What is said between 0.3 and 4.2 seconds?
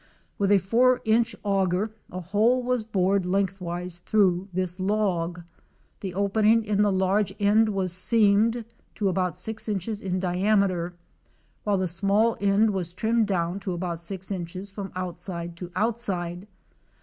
With a four inch augur, a hole was bored lengthwise